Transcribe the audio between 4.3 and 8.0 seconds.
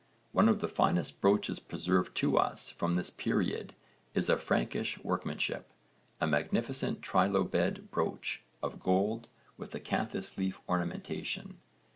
Frankish workmanship a magnificent trilobed